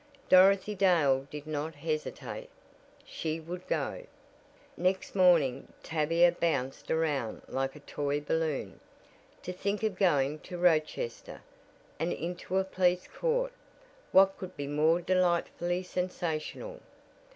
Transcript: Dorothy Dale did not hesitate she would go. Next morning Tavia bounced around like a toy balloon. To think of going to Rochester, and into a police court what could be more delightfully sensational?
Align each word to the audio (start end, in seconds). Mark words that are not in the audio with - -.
Dorothy 0.29 0.73
Dale 0.73 1.27
did 1.29 1.45
not 1.45 1.75
hesitate 1.75 2.49
she 3.05 3.39
would 3.39 3.67
go. 3.67 4.01
Next 4.75 5.13
morning 5.13 5.71
Tavia 5.83 6.31
bounced 6.31 6.89
around 6.89 7.43
like 7.47 7.75
a 7.75 7.79
toy 7.81 8.19
balloon. 8.19 8.79
To 9.43 9.53
think 9.53 9.83
of 9.83 9.99
going 9.99 10.39
to 10.39 10.57
Rochester, 10.57 11.43
and 11.99 12.11
into 12.11 12.57
a 12.57 12.63
police 12.63 13.07
court 13.07 13.53
what 14.11 14.39
could 14.39 14.57
be 14.57 14.65
more 14.65 15.01
delightfully 15.01 15.83
sensational? 15.83 16.79